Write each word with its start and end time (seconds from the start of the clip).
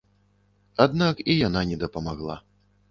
Аднак 0.87 1.15
і 1.31 1.37
яна 1.47 1.61
не 1.75 1.81
дапамагла. 1.87 2.45